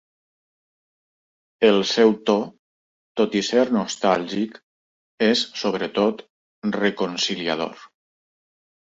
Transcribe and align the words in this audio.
El 1.67 1.75
seu 1.89 2.13
to, 2.29 2.37
tot 3.19 3.37
i 3.41 3.43
ser 3.47 3.65
nostàlgic, 3.75 4.57
és 5.27 5.43
sobretot 5.65 6.23
reconciliador. 6.77 7.85